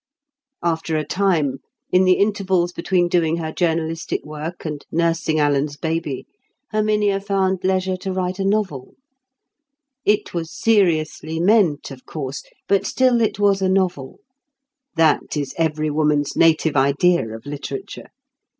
[0.63, 1.59] After a time,
[1.91, 6.25] in the intervals between doing her journalistic work and nursing Alan's baby,
[6.71, 8.95] Herminia found leisure to write a novel.
[10.03, 14.21] It was seriously meant, of course, but still it was a novel.
[14.95, 18.07] That is every woman's native idea of literature.